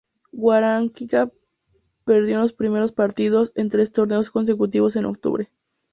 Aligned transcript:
Wawrinka 0.31 1.31
perdió 2.05 2.33
en 2.37 2.41
los 2.41 2.53
primeros 2.53 2.91
partidos 2.91 3.51
en 3.53 3.69
tres 3.69 3.91
torneos 3.91 4.31
consecutivos 4.31 4.95
en 4.95 5.05
Octubre. 5.05 5.51